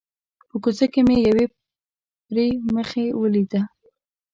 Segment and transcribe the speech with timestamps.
[0.49, 1.45] په کوڅه کې مې یوې
[2.25, 3.61] پري مخې ولیده.